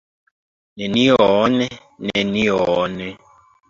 Nenion, 0.85 1.61
nenion! 2.09 3.01